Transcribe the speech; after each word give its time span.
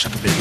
I 0.00 0.08
wanna 0.10 0.28
rock 0.28 0.37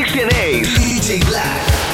Six 0.00 0.14
Ace. 0.34 0.78
DJ 0.78 1.20
Black. 1.26 1.89